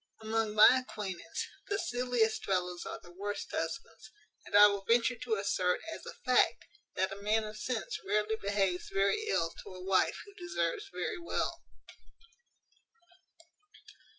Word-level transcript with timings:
Among 0.19 0.55
my 0.55 0.79
acquaintance, 0.83 1.45
the 1.67 1.77
silliest 1.77 2.43
fellows 2.43 2.87
are 2.87 2.99
the 3.03 3.11
worst 3.11 3.51
husbands; 3.51 4.09
and 4.47 4.55
I 4.55 4.65
will 4.65 4.83
venture 4.85 5.15
to 5.15 5.35
assert, 5.35 5.79
as 5.93 6.07
a 6.07 6.15
fact, 6.25 6.65
that 6.95 7.11
a 7.11 7.21
man 7.21 7.43
of 7.43 7.55
sense 7.55 7.99
rarely 8.03 8.35
behaves 8.41 8.89
very 8.91 9.25
ill 9.27 9.51
to 9.63 9.75
a 9.75 9.83
wife 9.85 10.19
who 10.25 10.33
deserves 10.33 10.89
very 10.91 11.19
well." 11.19 11.61